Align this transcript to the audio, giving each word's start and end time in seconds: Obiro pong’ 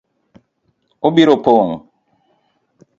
Obiro 1.07 1.35
pong’ 1.45 1.71